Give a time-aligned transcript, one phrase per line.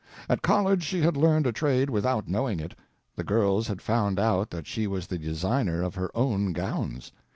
[0.27, 2.73] At college she had learned a trade without knowing it.
[3.15, 7.11] The girls had found out that she was the designer of her own gowns.